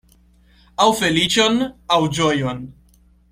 Aŭ 0.85 0.87
feliĉon, 1.01 1.61
aŭ 1.97 2.01
ĝojon. 2.21 2.65